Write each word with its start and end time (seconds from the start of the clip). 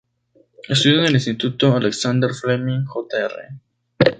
Estudió 0.67 1.01
en 1.01 1.05
el 1.05 1.13
instituto 1.13 1.75
Alexander 1.75 2.33
Fleming 2.33 2.85
Jr. 2.85 3.33